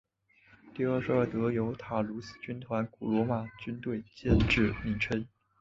[0.73, 5.23] 第二十二德尤塔卢斯军团古罗马军队建制名称。